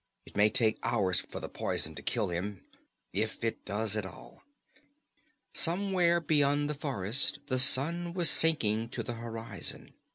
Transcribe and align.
"It 0.25 0.35
may 0.35 0.49
take 0.49 0.79
hours 0.81 1.19
for 1.19 1.39
the 1.39 1.47
poison 1.47 1.93
to 1.93 2.01
kill 2.01 2.29
him 2.29 2.65
if 3.13 3.43
it 3.43 3.63
does 3.65 3.95
at 3.95 4.03
all." 4.03 4.41
Somewhere 5.53 6.19
beyond 6.19 6.67
the 6.71 6.73
forest 6.73 7.37
the 7.45 7.59
sun 7.59 8.15
was 8.15 8.27
sinking 8.27 8.89
to 8.89 9.03
the 9.03 9.13
horizon. 9.13 9.93